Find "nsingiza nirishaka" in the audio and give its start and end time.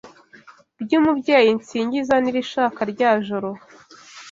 1.59-2.79